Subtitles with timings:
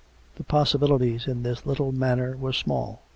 [0.37, 3.03] The possibilities in this little manor were small.